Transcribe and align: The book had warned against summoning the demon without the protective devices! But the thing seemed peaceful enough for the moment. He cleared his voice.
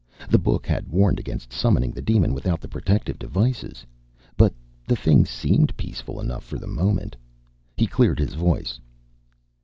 The 0.31 0.39
book 0.39 0.65
had 0.65 0.87
warned 0.87 1.19
against 1.19 1.53
summoning 1.53 1.91
the 1.91 2.01
demon 2.01 2.33
without 2.33 2.59
the 2.59 2.67
protective 2.67 3.19
devices! 3.19 3.85
But 4.35 4.51
the 4.87 4.95
thing 4.95 5.27
seemed 5.27 5.77
peaceful 5.77 6.19
enough 6.19 6.43
for 6.43 6.57
the 6.57 6.65
moment. 6.65 7.15
He 7.77 7.85
cleared 7.85 8.17
his 8.17 8.33
voice. 8.33 8.79